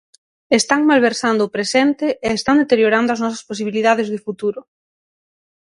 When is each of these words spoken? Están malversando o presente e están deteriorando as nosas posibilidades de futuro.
Están 0.59 0.81
malversando 0.91 1.41
o 1.43 1.53
presente 1.55 2.07
e 2.27 2.29
están 2.39 2.55
deteriorando 2.63 3.09
as 3.11 3.21
nosas 3.23 3.45
posibilidades 3.49 4.07
de 4.09 4.23
futuro. 4.25 4.59